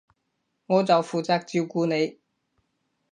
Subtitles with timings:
[0.65, 2.17] 我就負責照顧你